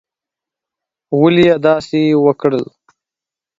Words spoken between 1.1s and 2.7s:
ولي یې داسي وکړل؟